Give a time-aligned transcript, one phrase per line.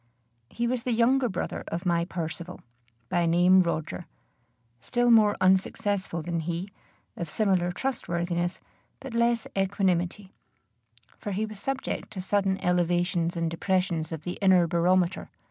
[0.49, 2.61] He was the younger brother of my Percivale,
[3.07, 4.07] by name Roger,
[4.79, 6.69] still more unsuccessful than he;
[7.15, 8.61] of similar trustworthiness,
[8.99, 10.33] but less equanimity;
[11.19, 15.29] for he was subject to sudden elevations and depressions of the inner barometer.